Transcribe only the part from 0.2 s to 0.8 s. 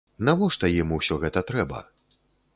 Навошта